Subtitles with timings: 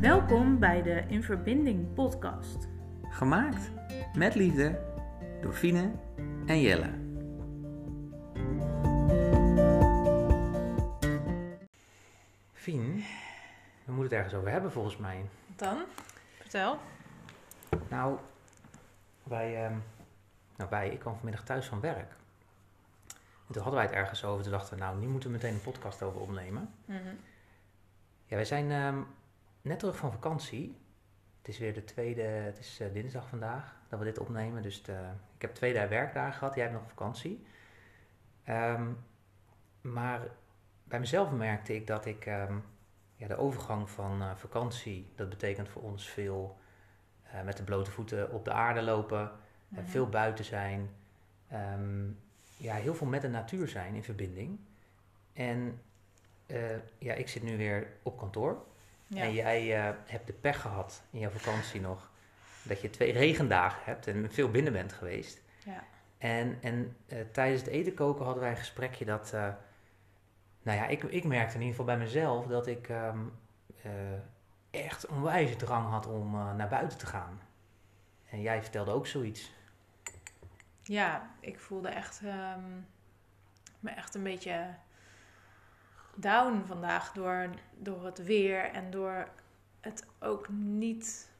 [0.00, 2.68] Welkom bij de In Verbinding podcast.
[3.02, 3.70] Gemaakt
[4.14, 4.80] met liefde
[5.40, 5.92] door Fine
[6.46, 6.90] en Jelle.
[12.52, 13.04] Fien,
[13.84, 15.24] we moeten het ergens over hebben volgens mij.
[15.56, 15.82] Dan,
[16.38, 16.78] vertel.
[17.88, 18.18] Nou,
[19.22, 19.76] wij, ehm,
[20.56, 22.10] nou wij, ik kwam vanmiddag thuis van werk.
[23.46, 24.42] En toen hadden wij het ergens over.
[24.42, 26.74] Toen dachten we, nou, nu moeten we meteen een podcast over opnemen.
[26.84, 27.14] Mhm.
[28.26, 28.98] Ja, wij zijn ehm,
[29.62, 30.76] net terug van vakantie.
[31.38, 34.62] Het is weer de tweede, het is eh, dinsdag vandaag dat we dit opnemen.
[34.62, 37.46] Dus de- ik heb twee dagen werkdagen gehad, jij hebt nog vakantie.
[38.44, 38.88] Ehm,
[39.80, 40.20] maar
[40.84, 42.58] bij mezelf merkte ik dat ik ehm,
[43.16, 46.58] ja, de overgang van eh, vakantie, dat betekent voor ons veel
[47.22, 49.86] eh, met de blote voeten op de aarde lopen, eh, Mhm.
[49.86, 50.90] veel buiten zijn,
[51.48, 52.08] ehm,
[52.56, 54.58] ja, heel veel met de natuur zijn in verbinding.
[55.32, 55.80] En
[56.46, 58.62] eh, ja, ik zit nu weer op kantoor.
[59.14, 59.22] Ja.
[59.22, 62.10] En jij eh, hebt de pech gehad in jouw vakantie nog.
[62.62, 65.40] Dat je twee regendagen hebt en veel binnen bent geweest.
[65.64, 65.84] Ja.
[66.18, 69.32] En, en eh, tijdens het eten koken hadden wij een gesprekje dat...
[69.32, 69.48] eh,
[70.62, 73.12] nou ja, ik, ik merkte in ieder geval bij mezelf dat ik eh,
[74.70, 77.40] echt een wijze drang had om naar buiten te gaan.
[78.30, 79.52] En jij vertelde ook zoiets.
[80.82, 82.64] ja, ik voelde echt, ehm,
[83.80, 84.74] me echt een beetje
[86.14, 89.28] down vandaag door, door het weer en door
[89.80, 91.30] het ook niet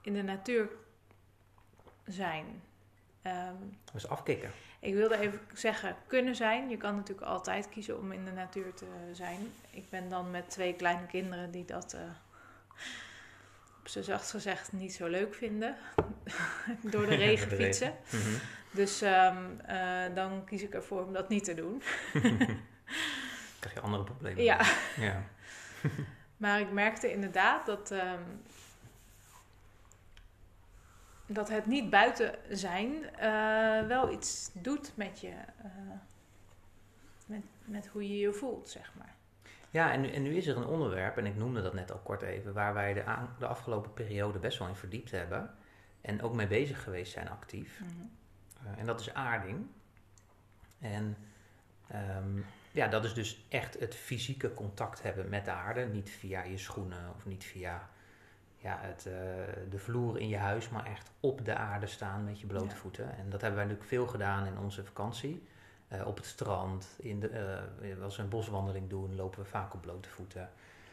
[0.00, 0.68] in de natuur
[2.06, 2.62] zijn.
[3.22, 3.54] Ehm,
[3.92, 4.50] Dus afkicken.
[4.80, 6.68] Ik wilde even zeggen, kunnen zijn.
[6.68, 9.52] Je kan natuurlijk altijd kiezen om in de natuur te zijn.
[9.70, 12.00] Ik ben dan met twee kleine kinderen die dat, eh,
[13.78, 15.76] op z'n zachtst gezegd, niet zo leuk vinden.
[15.94, 15.96] Door
[16.80, 17.50] de regen Door de regen.
[17.56, 17.94] fietsen.
[18.10, 18.38] Mhm.
[18.70, 21.82] Dus ehm, eh, dan kies ik ervoor om dat niet te doen.
[23.62, 24.42] Krijg je andere problemen.
[24.44, 24.60] Ja,
[24.96, 25.22] ja.
[26.36, 28.22] maar ik merkte inderdaad dat, ehm,
[31.26, 35.28] dat het niet buiten zijn eh, wel iets doet met je.
[35.62, 35.70] eh,
[37.26, 39.14] met, met hoe je je voelt, zeg maar.
[39.70, 41.98] Ja, en nu, en nu is er een onderwerp, en ik noemde dat net al
[41.98, 45.54] kort even, waar wij de, aan- de afgelopen periode best wel in verdiept hebben.
[46.00, 47.80] En ook mee bezig geweest zijn actief.
[48.64, 49.66] Eh, en dat is aarding.
[50.78, 51.16] En
[51.88, 52.38] ehm,
[52.72, 55.86] ja, dat is dus echt het fysieke contact hebben met de aarde.
[55.86, 57.88] Niet via je schoenen of niet via
[58.56, 59.12] ja, het, eh,
[59.70, 62.74] de vloer in je huis, maar echt op de aarde staan met je blote Ja.
[62.80, 63.04] voeten.
[63.16, 65.46] En dat hebben wij natuurlijk veel gedaan in onze vakantie.
[65.88, 69.74] Eh, op het strand, in de, eh, als we een boswandeling doen, lopen we vaak
[69.74, 70.50] op blote voeten.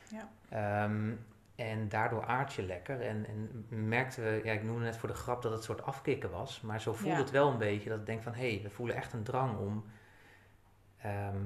[0.10, 0.30] Ja.
[0.50, 1.12] Ehm,
[1.56, 3.02] en daardoor aard je lekker.
[3.02, 5.84] En, en merkten we, ja, ik noemde net voor de grap dat het een soort
[5.84, 6.62] afkicken was.
[6.62, 7.22] Maar zo voelde Ja.
[7.22, 7.90] het wel een beetje.
[7.90, 9.86] Dat ik denk van, hé, hey, we voelen echt een drang om
[10.98, 11.38] ehm,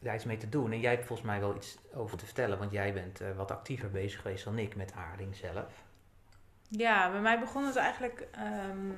[0.00, 0.72] daar iets mee te doen.
[0.72, 2.58] En jij hebt volgens mij wel iets over te vertellen.
[2.58, 5.84] Want jij bent eh, wat actiever bezig geweest dan ik met aarding zelf.
[6.68, 8.92] Ja, bij mij begon het eigenlijk ehm,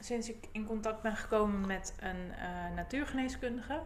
[0.00, 3.82] sinds ik in contact ben gekomen met een eh, natuurgeneeskundige.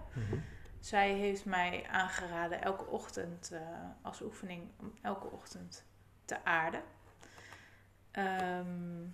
[0.80, 3.60] Zij heeft mij aangeraden elke ochtend eh,
[4.02, 5.84] als oefening om elke ochtend
[6.24, 6.82] te aarden.
[8.10, 9.04] Ehm,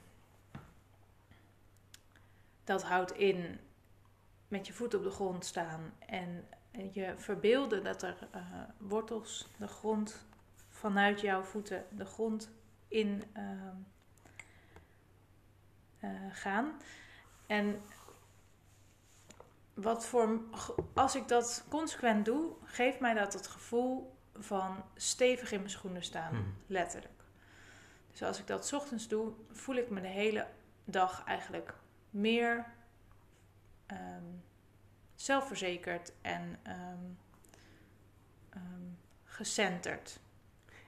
[2.65, 3.61] dat houdt in
[4.49, 6.49] met je voet op de grond staan en
[6.93, 8.43] je verbeelden dat er eh,
[8.79, 10.27] wortels de grond
[10.69, 12.51] vanuit jouw voeten de grond
[12.89, 13.77] in ehm,
[15.99, 16.73] eh, gaan.
[17.47, 17.83] En
[19.75, 20.41] wat voor,
[20.95, 26.03] als ik dat consequent doe, geeft mij dat het gevoel van stevig in mijn schoenen
[26.03, 26.43] staan, Mhm.
[26.67, 27.23] letterlijk.
[28.11, 30.47] Dus als ik dat 's ochtends doe, voel ik me de hele
[30.85, 31.75] dag eigenlijk
[32.11, 32.67] meer
[33.87, 34.25] ehm,
[35.23, 36.79] zelfverzekerd en ehm,
[38.51, 38.63] ehm,
[39.25, 40.19] gecenterd.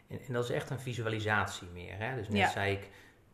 [0.08, 1.98] En, en dat is echt een visualisatie meer.
[1.98, 2.14] Hè?
[2.14, 2.50] Dus net Ja.
[2.50, 2.88] zei ik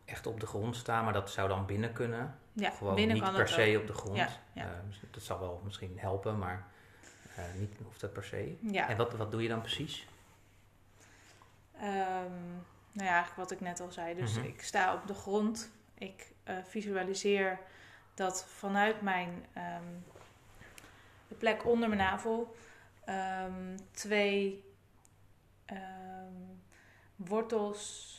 [0.05, 2.35] echt op de grond staan, maar dat zou dan binnen kunnen.
[2.53, 3.81] Ja, Gewoon binnen niet per se ook.
[3.81, 4.17] op de grond.
[4.17, 4.63] Ja, ja.
[4.63, 6.67] Eh, mis- dat zal wel misschien helpen, maar
[7.35, 8.57] eh, niet hoeft dat per se.
[8.61, 8.89] Ja.
[8.89, 10.07] En wat, wat doe je dan precies?
[11.75, 12.41] Ehm,
[12.91, 14.15] nou ja, eigenlijk wat ik net al zei.
[14.15, 14.45] Dus Mhm.
[14.45, 15.71] ik sta op de grond.
[15.93, 17.59] Ik eh, visualiseer
[18.13, 19.83] dat vanuit mijn ehm,
[21.31, 22.55] de plek onder mijn navel
[23.05, 24.63] ehm, twee
[25.65, 26.33] ehm,
[27.15, 28.09] wortels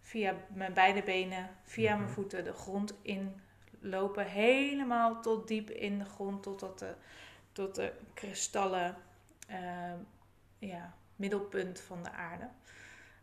[0.00, 2.12] via mijn beide benen, via mijn Mhm.
[2.14, 4.26] voeten de grond inlopen.
[4.26, 6.94] Helemaal tot diep in de grond, totdat de,
[7.52, 8.96] tot de kristallen
[9.48, 9.98] ehm,
[10.58, 12.48] ja, middelpunt van de aarde.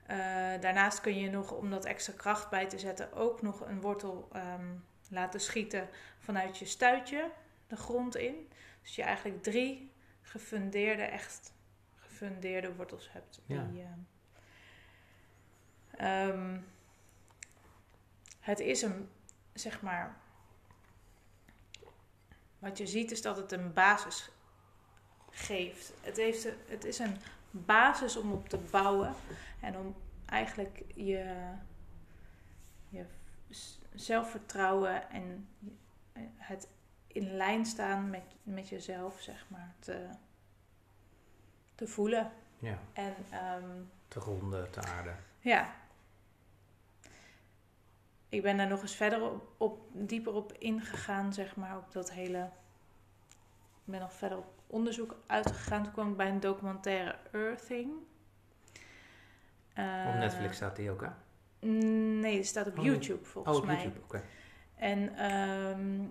[0.05, 3.81] Eh, daarnaast kun je nog, om dat extra kracht bij te zetten, ook nog een
[3.81, 4.29] wortel
[5.09, 5.87] laten schieten
[6.19, 7.29] vanuit je stuitje
[7.71, 8.49] de grond in.
[8.81, 9.91] Dus je eigenlijk drie
[10.21, 11.53] gefundeerde, echt
[11.95, 13.39] gefundeerde wortels hebt.
[13.45, 13.97] Die, Ja.
[15.91, 16.59] eh, Ehm,
[18.39, 19.09] het is een,
[19.53, 20.17] zeg maar,
[22.59, 24.29] wat je ziet is dat het een basis
[25.29, 25.93] geeft.
[26.01, 27.17] Het, heeft, een- het is een
[27.51, 29.13] basis om op te bouwen
[29.59, 29.95] en om
[30.25, 31.53] eigenlijk je,
[32.89, 33.05] je
[33.93, 35.47] zelfvertrouwen en
[36.37, 36.67] het
[37.13, 40.07] in lijn staan met, met jezelf, zeg maar, te,
[41.75, 42.31] te voelen.
[42.59, 45.17] Ja, En ehm, te gronden, te aarden.
[45.39, 45.79] ja.
[48.29, 52.11] Ik ben daar nog eens verder op, op dieper op ingegaan, zeg maar, op dat
[52.11, 52.49] hele.
[53.85, 55.83] Ik ben nog verder op onderzoek uitgegaan.
[55.83, 57.91] Toen kwam ik bij een documentaire Earthing.
[59.73, 61.09] Eh, Op Netflix staat die ook, hè?
[61.67, 63.75] Nee, die staat op Oh, YouTube volgens Oh, op mij.
[63.81, 64.23] YouTube, oké.
[64.75, 66.05] En ehm,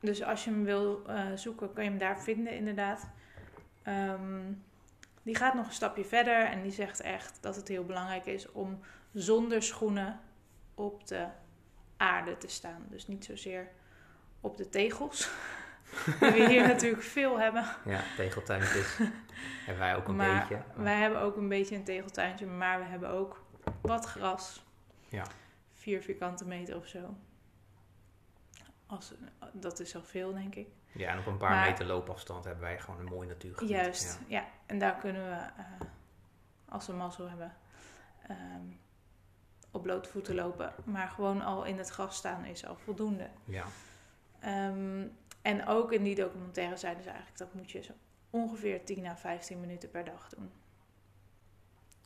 [0.00, 3.08] dus als je hem wil eh, zoeken, kan je hem daar vinden, inderdaad.
[3.82, 4.52] Ehm,
[5.22, 8.52] die gaat nog een stapje verder en die zegt echt dat het heel belangrijk is
[8.52, 8.80] om
[9.12, 10.20] zonder schoenen
[10.74, 11.26] op de
[11.96, 12.86] aarde te staan.
[12.88, 13.68] Dus niet zozeer
[14.40, 15.30] op de tegels,
[16.20, 17.64] die we hier natuurlijk veel hebben.
[17.84, 18.96] Ja, tegeltuintjes.
[19.66, 20.62] hebben wij ook een maar beetje.
[20.76, 23.44] wij hebben ook een beetje een tegeltuintje, maar we hebben ook
[23.80, 24.64] wat gras.
[25.08, 25.26] Ja.
[25.74, 27.16] Vier vierkante meter of zo.
[28.90, 29.12] Als,
[29.52, 30.68] dat is al veel, denk ik.
[30.92, 33.68] Ja, en op een paar Maar- meter loopafstand hebben wij gewoon een mooi natuurgebied.
[33.68, 34.38] Juist, Ja.
[34.40, 34.46] ja.
[34.66, 35.64] En daar kunnen we, eh,
[36.68, 37.54] als we mazzel hebben,
[38.28, 38.62] ehm,
[39.70, 40.72] op blote voeten lopen.
[40.84, 43.28] Maar gewoon al in het gras staan is al voldoende.
[43.44, 43.64] ja.
[44.40, 45.06] Ehm,
[45.42, 47.92] en ook in die documentaire zeiden ze eigenlijk dat moet je zo
[48.30, 50.50] ongeveer 10 à 15 minuten per dag doen.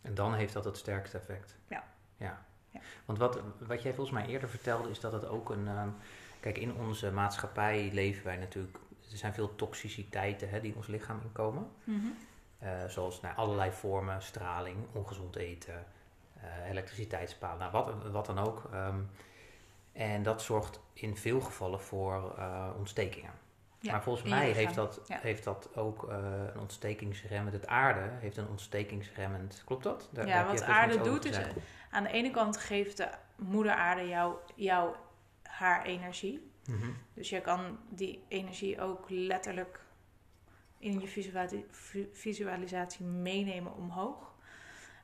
[0.03, 1.57] En dan heeft dat het sterkste effect.
[1.69, 1.85] Ja.
[2.17, 2.45] ja.
[2.71, 2.81] Ja.
[3.05, 5.69] Want wat, wat jij volgens mij eerder vertelde, is dat het ook een.
[5.69, 5.89] ehm,
[6.45, 8.77] kijk, in onze maatschappij leven wij natuurlijk.
[9.11, 11.71] Er zijn veel toxiciteiten hè, die in ons lichaam inkomen.
[12.59, 15.85] Eh, zoals nou, allerlei vormen, straling, ongezond eten,
[16.41, 18.69] eh elektriciteitspalen, nou, wat, wat dan ook.
[18.73, 18.99] Ehm,
[19.93, 23.33] en dat zorgt in veel gevallen voor eh, ontstekingen.
[23.79, 25.19] Ja, maar volgens mij heeft dat, Ja.
[25.23, 26.17] heeft dat ook eh,
[26.55, 27.53] een ontstekingsremmend.
[27.53, 29.63] Het aarde heeft een ontstekingsremmend.
[29.65, 30.09] Klopt dat?
[30.13, 31.39] Daar- Ja, wat aarde doet is,
[31.91, 34.95] aan de ene kant geeft de moeder aarde jou, jou
[35.59, 36.51] haar energie.
[36.67, 36.91] Mhm.
[37.15, 39.81] Dus je kan die energie ook letterlijk
[40.79, 44.33] in je visuali- vi- visualisatie meenemen omhoog.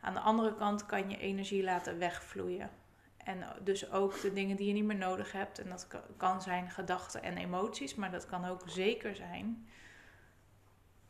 [0.01, 2.71] Aan de andere kant kan je energie laten wegvloeien.
[3.17, 5.59] En dus ook de dingen die je niet meer nodig hebt.
[5.59, 9.69] En dat ka- kan zijn gedachten en emoties, maar dat kan ook zeker zijn.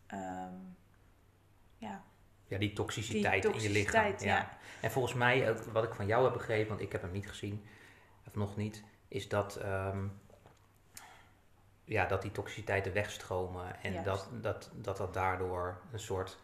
[0.06, 0.54] ehm,
[1.76, 2.02] ja,
[2.46, 3.92] Ja, die toxiciteit, Die in je lichaam.
[4.04, 4.36] toxiciteit, Ja.
[4.36, 4.58] ja.
[4.80, 7.28] En volgens mij, ook wat ik van jou heb begrepen, want ik heb hem niet
[7.28, 7.64] gezien,
[8.26, 10.06] of nog niet, is dat, ehm,
[11.84, 13.82] ja, dat die toxiciteiten wegstromen.
[13.82, 14.06] En Juist.
[14.06, 16.38] dat, dat, dat dat daardoor een soort,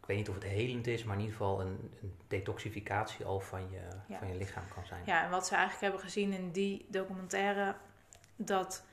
[0.00, 3.40] ik weet niet of het helend is, maar in ieder geval een, een detoxificatie al
[3.40, 4.18] van je, Ja.
[4.18, 5.02] van je lichaam kan zijn.
[5.06, 7.74] Ja, en wat ze eigenlijk hebben gezien in die documentaire,
[8.36, 8.84] dat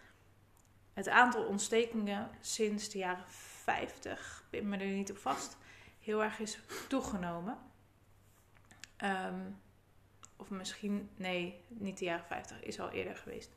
[0.94, 5.58] het aantal ontstekingen sinds de jaren 50, ik pin me er niet op vast,
[6.00, 7.58] heel erg is toegenomen.
[8.98, 9.40] Ehm,
[10.36, 13.52] of misschien, nee, niet de jaren 50, is al eerder geweest.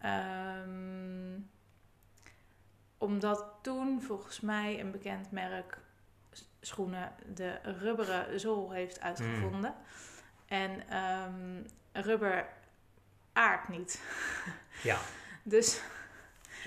[0.00, 1.38] Ehm,
[2.98, 5.78] omdat toen volgens mij een bekend merk
[6.60, 9.74] schoenen de rubberen zool heeft uitgevonden.
[10.46, 12.48] En ehm, rubber
[13.32, 14.00] aardt niet.
[14.82, 14.98] Ja.
[15.42, 15.80] Dus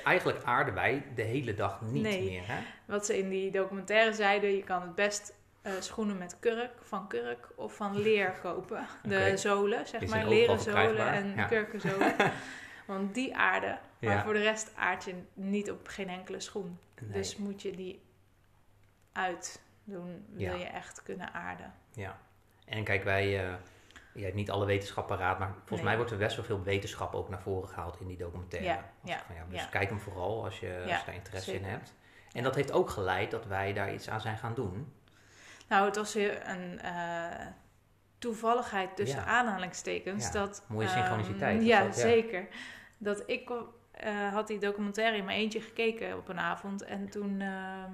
[0.03, 2.23] Eigenlijk aarden wij de hele dag niet Nee.
[2.29, 2.47] meer.
[2.47, 2.59] Hè?
[2.85, 5.33] wat ze in die documentaire zeiden, je kan het best
[5.67, 8.85] eh, schoenen met kurk, van kurk of van leer kopen.
[9.03, 11.45] De zolen, zeg maar, leren zolen en ja.
[11.45, 12.15] kurkenzolen.
[12.87, 14.23] Want die aarden, maar Ja.
[14.23, 16.79] voor de rest aard je niet op geen enkele schoen.
[17.01, 17.11] Nee.
[17.11, 18.01] Dus moet je die
[19.11, 20.53] uitdoen, wil Ja.
[20.53, 21.73] je echt kunnen aarden.
[21.91, 22.17] Ja,
[22.65, 23.53] en kijk, wij, eh
[24.13, 25.83] je hebt niet alle wetenschap paraat, maar volgens Nee.
[25.83, 28.67] mij wordt er best wel veel wetenschap ook naar voren gehaald in die documentaire.
[28.69, 29.67] Ja, ja, van, ja, dus ja.
[29.67, 31.65] kijk hem vooral als je, als Ja, je daar interesse zeker.
[31.65, 31.93] in hebt.
[32.31, 34.93] En dat heeft ook geleid dat wij daar iets aan zijn gaan doen.
[35.67, 37.45] Nou, het was weer een eh,
[38.17, 39.25] toevalligheid tussen Ja.
[39.25, 40.25] aanhalingstekens.
[40.25, 42.01] Ja, Dat, mooie ehm, synchroniciteit was ja, dat, ja.
[42.01, 42.47] zeker.
[42.97, 43.49] Dat ik
[43.91, 46.83] eh, had die documentaire in mijn eentje gekeken op een avond.
[46.83, 47.91] En toen ehm,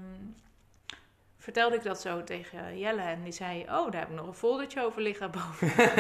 [1.37, 3.01] vertelde ik dat zo tegen Jelle.
[3.01, 5.71] En die zei, oh, daar heb ik nog een foldertje over liggen boven.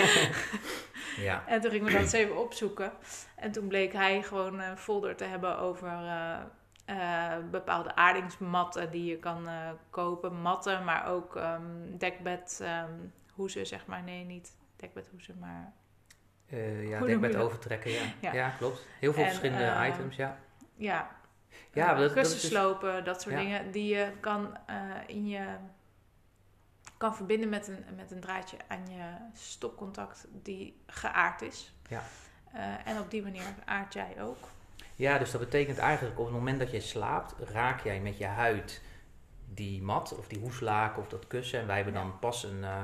[1.17, 2.91] Ja, En toen gingen we dat eens even opzoeken.
[3.35, 6.37] En toen bleek hij gewoon een folder te hebben over eh,
[6.85, 10.41] eh, bepaalde aardingsmatten die je kan eh, kopen.
[10.41, 14.03] Matten, maar ook ehm dekbedhoezen, zeg maar.
[14.03, 15.73] Nee, niet dekbedhoezen, maar...
[16.49, 17.35] Eh ja dat?
[17.35, 18.01] overtrekken, ja.
[18.21, 18.33] ja.
[18.33, 18.49] Ja.
[18.49, 18.85] klopt.
[18.99, 20.37] Heel veel En, verschillende items, ja.
[20.75, 21.09] Ja,
[21.71, 23.41] Ja, dat- dat is kussen dus- slopen, dat soort Ja.
[23.41, 24.57] dingen die je kan
[25.07, 25.45] in je
[26.97, 31.73] kan verbinden met een, met een draadje aan je stopcontact die geaard is.
[31.89, 32.01] Ja.
[32.85, 34.37] En op die manier aard jij ook.
[35.03, 38.25] Ja, dus dat betekent eigenlijk op het moment dat je slaapt, raak jij met je
[38.25, 38.81] huid
[39.45, 41.59] die mat of die hoeslaken of dat kussen.
[41.59, 42.83] En wij hebben dan pas een uh,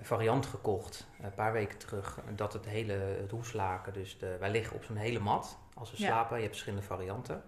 [0.00, 4.76] variant gekocht, een paar weken terug, dat het hele het hoeslaken, dus de, wij liggen
[4.76, 6.36] op zo'n hele mat als we slapen.
[6.36, 7.34] Je hebt verschillende varianten.
[7.34, 7.42] Er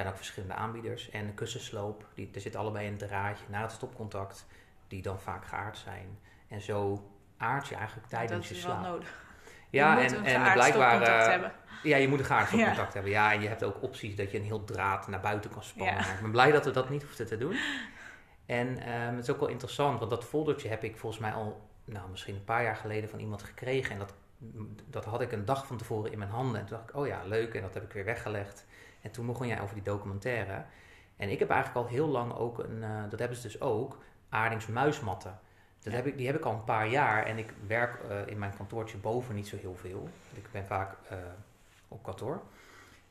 [0.00, 1.10] zijn ook verschillende aanbieders.
[1.10, 4.46] En de kussensloop, die, er zit allebei een draadje naar het stopcontact,
[4.88, 6.18] die dan vaak geaard zijn.
[6.48, 8.70] En zo aard je eigenlijk tijdens je slaap.
[8.70, 9.23] Dat is wel nodig.
[9.70, 11.00] Ja, en, en blijkbaar.
[11.00, 11.52] Uh, hebben.
[11.82, 13.12] Ja, je moet een gaar stopcontact hebben.
[13.12, 16.00] Ja, en je hebt ook opties dat je een heel draad naar buiten kan spannen.
[16.00, 17.56] Ik ben blij dat we dat niet hoefden te doen.
[18.46, 21.68] En um, het is ook wel interessant, want dat foldertje heb ik volgens mij al,
[21.84, 23.92] nou, misschien een paar jaar geleden van iemand gekregen.
[23.92, 24.14] En dat,
[24.90, 26.60] dat had ik een dag van tevoren in mijn handen.
[26.60, 27.54] En toen dacht ik, oh ja, leuk.
[27.54, 28.66] En dat heb ik weer weggelegd.
[29.00, 30.64] En toen begon jij over die documentaire.
[31.16, 33.98] En ik heb eigenlijk al heel lang ook een, uh, dat hebben ze dus ook,
[34.28, 35.38] aardingsmuismatten.
[35.84, 38.38] Dat heb ik, die heb ik al een paar jaar en ik werk uh, in
[38.38, 40.08] mijn kantoortje boven niet zo heel veel.
[40.34, 41.18] Ik ben vaak uh,
[41.88, 42.42] op kantoor.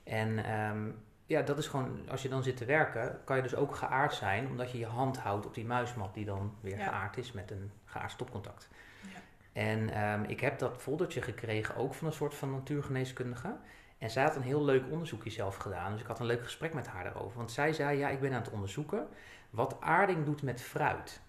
[0.03, 3.55] En um, ja, dat is gewoon, als je dan zit te werken, kan je dus
[3.55, 6.83] ook geaard zijn, omdat je je hand houdt op die muismat die dan weer ja.
[6.83, 8.69] geaard is met een geaard stopcontact.
[9.01, 9.19] Ja.
[9.53, 13.55] En um, ik heb dat foldertje gekregen ook van een soort van natuurgeneeskundige.
[13.97, 15.91] En zij had een heel leuk onderzoekje zelf gedaan.
[15.91, 17.37] Dus ik had een leuk gesprek met haar daarover.
[17.37, 19.07] Want zij zei, ja, ik ben aan het onderzoeken
[19.49, 21.21] wat aarding doet met fruit.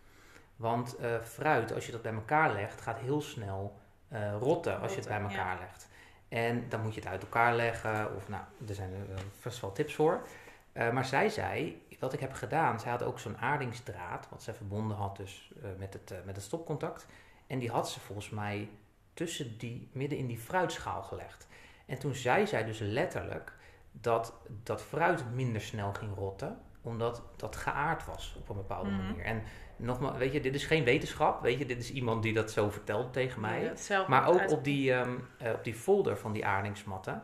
[0.56, 3.80] Want uh, fruit, als je dat bij elkaar legt, gaat heel snel
[4.12, 5.60] uh, rotten als je het bij elkaar ja.
[5.60, 5.88] legt.
[6.28, 8.16] En dan moet je het uit elkaar leggen.
[8.16, 10.26] Of nou, er zijn er vast wel tips voor.
[10.72, 14.54] Uh, maar zij zei, wat ik heb gedaan, zij had ook zo'n aardingsdraad, wat zij
[14.54, 17.06] verbonden had dus met, het, met het stopcontact.
[17.46, 18.68] En die had ze volgens mij
[19.14, 21.46] tussen die, midden in die fruitschaal gelegd.
[21.86, 23.52] En toen zei zij dus letterlijk
[23.92, 28.98] dat dat fruit minder snel ging rotten, omdat dat geaard was op een bepaalde mm
[28.98, 29.06] -hmm.
[29.06, 29.24] manier.
[29.24, 29.42] En
[29.76, 31.42] nogmaals, weet je, dit is geen wetenschap.
[31.42, 33.72] Weet je, dit is iemand die dat zo vertelt tegen mij.
[33.88, 37.22] Ja, maar ook op die, um, uh, op die folder van die aardingsmatten,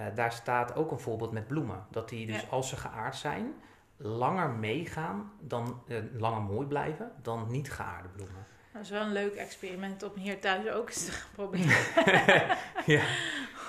[0.00, 1.86] uh, daar staat ook een voorbeeld met bloemen.
[1.90, 2.48] Dat die dus, ja.
[2.50, 3.54] als ze geaard zijn,
[3.96, 8.46] langer meegaan, dan uh, langer mooi blijven, dan niet geaarde bloemen.
[8.72, 11.66] Dat is wel een leuk experiment om hier thuis ook eens te gaan proberen.
[12.96, 13.04] ja.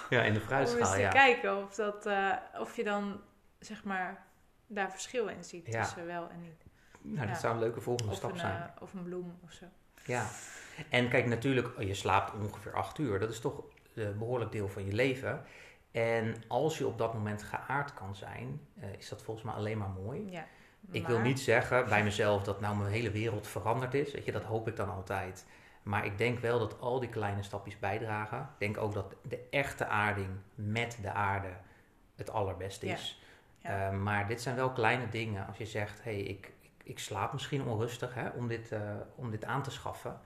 [0.09, 1.09] ja, in de fruitschaal, Om eens te ja.
[1.09, 2.09] kijken of, dat,
[2.59, 3.21] of je dan,
[3.59, 4.26] zeg maar,
[4.67, 6.65] daar verschil in ziet tussen wel en niet.
[7.01, 8.57] Nou, dat zou een leuke volgende of stap een, zijn.
[8.75, 9.65] Uh, of een bloem of zo.
[10.05, 10.27] Ja,
[10.89, 13.19] en kijk, natuurlijk, je slaapt ongeveer acht uur.
[13.19, 15.45] Dat is toch een behoorlijk deel van je leven.
[15.91, 19.77] En als je op dat moment geaard kan zijn, uh, is dat volgens mij alleen
[19.77, 20.27] maar mooi.
[20.29, 20.45] Ja,
[20.91, 24.11] ik wil niet zeggen bij mezelf dat nou mijn hele wereld veranderd is.
[24.11, 25.45] Weet je, dat hoop ik dan altijd.
[25.83, 28.39] Maar ik denk wel dat al die kleine stapjes bijdragen.
[28.39, 31.53] Ik denk ook dat de echte aarding met de aarde
[32.15, 33.19] het allerbeste is.
[33.19, 33.25] Ja.
[33.67, 33.91] Ja.
[33.91, 35.47] Uh, maar dit zijn wel kleine dingen.
[35.47, 38.79] Als je zegt, hé, hey, ik, ik slaap misschien onrustig hè, om, dit, uh,
[39.15, 40.19] om dit aan te schaffen.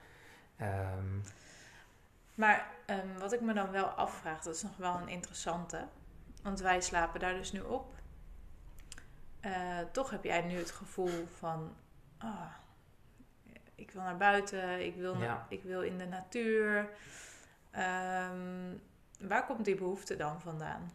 [0.62, 1.22] Um,
[2.36, 5.88] maar um, wat ik me dan wel afvraag, dat is nog wel een interessante.
[6.44, 7.94] Want wij slapen daar dus nu op.
[9.42, 11.76] Uh, toch heb jij nu het gevoel van...
[12.24, 12.52] Oh,
[13.76, 15.46] ik wil naar buiten, ik wil, Ja.
[15.50, 16.90] ik wil in de natuur.
[17.76, 18.82] Um,
[19.28, 20.92] waar komt die behoefte dan vandaan?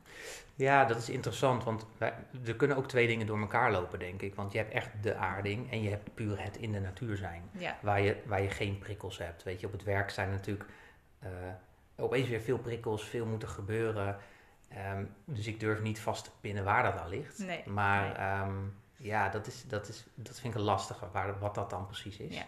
[0.54, 2.14] Ja, dat is interessant, want wij,
[2.46, 4.34] er kunnen ook twee dingen door elkaar lopen, denk ik.
[4.34, 7.42] Want je hebt echt de aarding en je hebt puur het in de natuur zijn.
[7.52, 7.76] Ja.
[7.82, 9.42] Waar, je, waar je geen prikkels hebt.
[9.42, 10.70] Weet je, op het werk zijn natuurlijk
[11.22, 11.28] uh,
[11.96, 14.16] opeens weer veel prikkels, veel moet er gebeuren.
[14.94, 17.38] Um, dus ik durf niet vast te pinnen waar dat aan ligt.
[17.38, 18.48] Nee, maar nee.
[18.48, 21.86] Um, ja, dat, is, dat, is, dat vind ik een lastige, waar, wat dat dan
[21.86, 22.36] precies is.
[22.36, 22.44] Ja.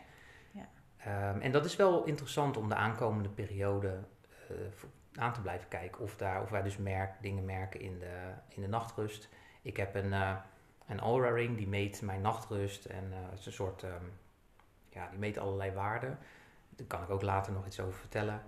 [0.51, 1.31] Ja.
[1.31, 3.99] Um, en dat is wel interessant om de aankomende periode
[4.51, 4.57] uh,
[5.19, 6.03] aan te blijven kijken.
[6.03, 9.29] Of, daar, of wij dus merk, dingen merken in de, in de nachtrust.
[9.63, 10.37] Ik heb een, uh,
[10.87, 12.85] een Aura Ring die meet mijn nachtrust.
[12.85, 14.13] En uh, het is een soort, um,
[14.89, 16.19] ja, die meet allerlei waarden.
[16.71, 18.43] Daar kan ik ook later nog iets over vertellen.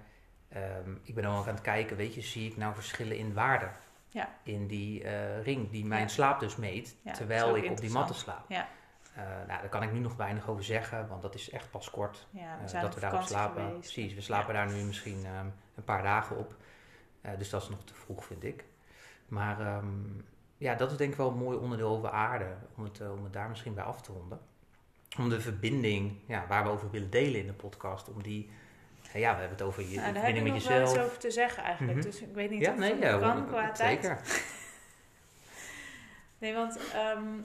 [0.56, 3.72] Um, ik ben ook aan het kijken, weet je, zie ik nou verschillen in waarden?
[4.08, 4.28] Ja.
[4.42, 6.08] In die uh, ring die mijn Ja.
[6.08, 8.44] slaap dus meet, Ja, terwijl ik op die matten slaap.
[8.48, 8.68] Ja.
[9.18, 11.90] Uh, nou, daar kan ik nu nog weinig over zeggen, want dat is echt pas
[11.90, 13.62] kort Ja, we uh, dat we daarop slapen.
[13.66, 13.92] geweest.
[13.92, 16.54] Precies, we slapen daar nu misschien um, een paar dagen op.
[17.26, 18.64] Uh, dus dat is nog te vroeg, vind ik.
[19.28, 20.24] Maar um,
[20.58, 23.24] ja, dat is denk ik wel een mooi onderdeel over aarde, om het, uh, om
[23.24, 24.40] het daar misschien bij af te ronden.
[25.18, 28.50] Om de verbinding ja, waar we over willen delen in de podcast, om die...
[29.12, 30.98] Ja, we hebben het over je Nou, daar heb verbinding ik met nog wel jezelf.
[30.98, 31.98] iets over te zeggen eigenlijk.
[31.98, 32.06] Mhm.
[32.06, 34.04] Dus ik weet niet ja, of nee, het ja, kan qua tijd.
[34.04, 34.20] zeker.
[36.38, 36.80] Nee, want
[37.16, 37.44] um,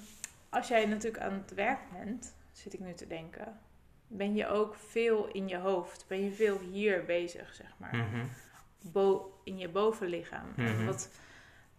[0.50, 3.60] als jij natuurlijk aan het werk bent, zit ik nu te denken,
[4.08, 6.06] ben je ook veel in je hoofd.
[6.08, 7.96] Ben je veel hier bezig, zeg maar.
[7.96, 8.30] Mm -hmm.
[9.44, 10.54] In je bovenlichaam.
[10.56, 10.86] Mm -hmm.
[10.86, 11.10] wat,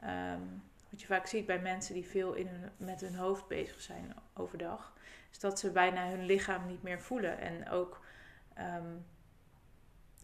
[0.05, 3.81] um, wat je vaak ziet bij mensen die veel in hun, met hun hoofd bezig
[3.81, 4.93] zijn overdag,
[5.31, 7.39] is dat ze bijna hun lichaam niet meer voelen.
[7.39, 8.05] En ook
[8.55, 8.95] ehm,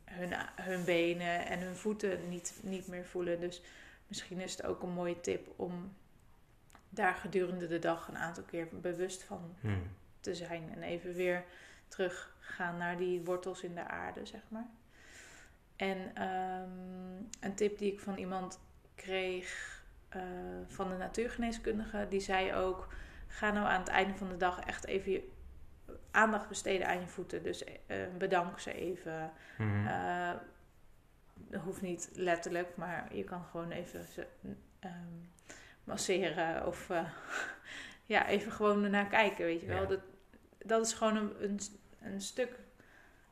[0.04, 3.40] hun, hun benen en hun voeten niet, niet meer voelen.
[3.40, 3.62] Dus
[4.06, 5.94] misschien is het ook een mooie tip om
[6.88, 9.90] daar gedurende de dag een aantal keer bewust van Hmm.
[10.20, 10.70] te zijn.
[10.74, 11.44] En even weer
[11.88, 14.66] teruggaan naar die wortels in de aarde, zeg maar.
[15.82, 18.60] En ehm, een tip die ik van iemand
[18.94, 20.22] kreeg eh,
[20.66, 22.88] van de natuurgeneeskundige, die zei ook:
[23.26, 25.28] ga nou aan het einde van de dag echt even je
[26.10, 27.42] aandacht besteden aan je voeten.
[27.42, 29.32] Dus eh, bedank ze even.
[31.34, 34.26] Dat hoeft niet letterlijk, maar je kan gewoon even ze,
[34.78, 34.92] ehm,
[35.84, 36.90] masseren of
[38.14, 39.82] ja, even gewoon ernaar kijken, weet je wel.
[39.82, 39.86] Ja.
[39.86, 40.00] Dat,
[40.58, 41.60] dat is gewoon een, een,
[42.00, 42.58] een stuk,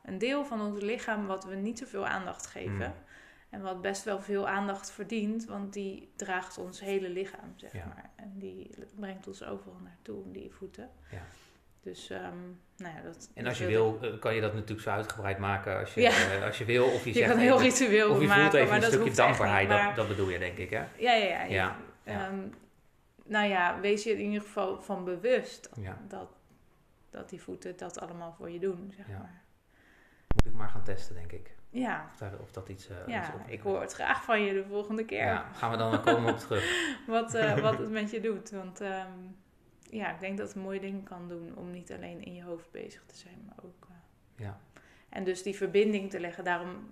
[0.03, 2.73] een deel van ons lichaam wat we niet zoveel aandacht geven.
[2.75, 2.93] Mm.
[3.49, 7.85] En wat best wel veel aandacht verdient, want die draagt ons hele lichaam, zeg Ja.
[7.85, 8.09] maar.
[8.15, 10.89] En die brengt ons overal naartoe, die voeten.
[11.11, 11.21] Ja.
[11.81, 12.37] Dus, ehm,
[12.77, 13.29] nou ja, dat...
[13.33, 16.09] En als je wil, eh, kan je dat natuurlijk zo uitgebreid maken als je, Ja.
[16.09, 16.85] eh, als je wil.
[16.85, 18.91] Of je, Je zegt kan heel ritueel Of je maken, voelt even maar een dat
[18.91, 19.67] stukje dankbaarheid.
[19.67, 20.83] maar- Dat, dat bedoel je denk ik, hè?
[20.97, 21.43] Ja, ja, ja.
[21.43, 21.75] Ja.
[22.03, 22.39] Ehm,
[23.25, 25.69] nou ja, wees je in ieder geval van bewust
[26.07, 26.29] dat,
[27.09, 29.17] dat die voeten dat allemaal voor je doen, zeg Ja.
[29.17, 29.41] maar.
[30.35, 31.55] Moet ik maar gaan testen, denk ik.
[31.69, 34.65] Ja, Of, daar, of dat iets, eh, ja ik hoor het graag van je de
[34.67, 35.23] volgende keer.
[35.25, 36.89] Ja, gaan we dan wel komen op terug.
[37.07, 38.49] Wat, eh, wat het met je doet.
[38.49, 39.11] Want ehm,
[39.89, 42.71] ja, ik denk dat het mooie dingen kan doen om niet alleen in je hoofd
[42.71, 43.87] bezig te zijn, maar ook...
[43.89, 44.59] eh, Ja.
[45.09, 46.87] En dus die verbinding te leggen, daarom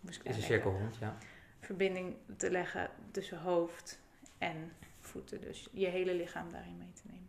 [0.00, 0.42] moest ik is een aan denken.
[0.42, 1.16] cirkel rond, ja.
[1.60, 4.00] Verbinding te leggen tussen hoofd
[4.38, 5.40] en voeten.
[5.40, 7.24] Dus je hele lichaam daarin mee te nemen.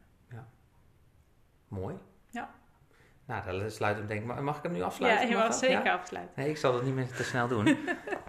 [1.68, 1.96] Mooi.
[2.30, 2.56] Ja.
[3.28, 4.26] Nou, dan sluit hem denk ik.
[4.28, 5.30] maar Mag ik hem nu Ja, afsluiten?
[5.30, 5.94] je Mag zeker Ja?
[5.94, 6.34] afsluiten.
[6.36, 7.66] Nee, ik zal dat niet meer te snel doen.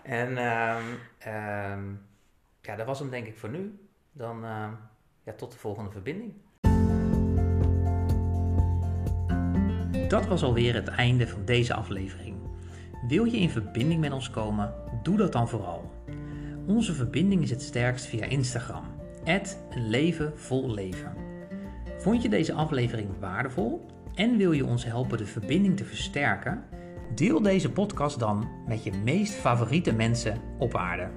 [0.02, 0.82] en ehm,
[1.18, 1.84] ehm,
[2.60, 3.78] ja, dat was hem denk ik voor nu.
[4.12, 4.70] Dan ehm,
[5.22, 6.32] ja, tot de volgende verbinding.
[10.08, 12.36] Dat was alweer het einde van deze aflevering.
[13.08, 14.74] Wil je in verbinding met ons komen?
[15.02, 15.90] Doe dat dan vooral.
[16.66, 18.84] Onze verbinding is het sterkst via Instagram.
[19.24, 21.12] een leven vol leven.
[21.98, 23.86] Vond je deze aflevering waardevol
[24.18, 26.64] en wil je ons helpen de verbinding te versterken?
[27.14, 31.08] Deel deze podcast dan met je meest favoriete mensen op aarde.